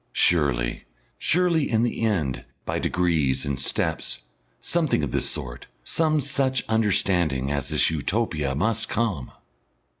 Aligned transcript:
Surely, 0.13 0.85
surely, 1.19 1.69
in 1.69 1.83
the 1.83 2.01
end, 2.01 2.43
by 2.65 2.79
degrees, 2.79 3.45
and 3.45 3.59
steps, 3.59 4.23
something 4.59 5.03
of 5.03 5.11
this 5.11 5.29
sort, 5.29 5.67
some 5.83 6.19
such 6.19 6.63
understanding, 6.67 7.51
as 7.51 7.69
this 7.69 7.91
Utopia 7.91 8.55
must 8.55 8.89
come. 8.89 9.29